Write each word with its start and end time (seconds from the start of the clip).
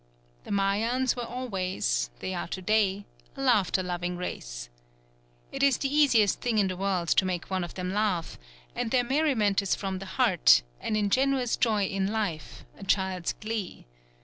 The 0.45 0.49
Mayans 0.51 1.15
were 1.15 1.21
always 1.27 2.09
they 2.21 2.33
are 2.33 2.47
to 2.47 2.61
day 2.63 3.05
a 3.37 3.41
laughter 3.43 3.83
loving 3.83 4.17
race. 4.17 4.67
It 5.51 5.61
is 5.61 5.77
the 5.77 5.95
easiest 5.95 6.41
thing 6.41 6.57
in 6.57 6.69
the 6.69 6.75
world 6.75 7.09
to 7.09 7.23
make 7.23 7.51
one 7.51 7.63
of 7.63 7.75
them 7.75 7.93
laugh, 7.93 8.39
and 8.75 8.89
their 8.89 9.03
merriment 9.03 9.61
is 9.61 9.75
from 9.75 9.99
the 9.99 10.07
heart, 10.17 10.63
an 10.79 10.95
ingenuous 10.95 11.55
joy 11.55 11.85
in 11.85 12.07
life, 12.07 12.65
a 12.79 12.83
child's 12.83 13.33
glee. 13.33 13.85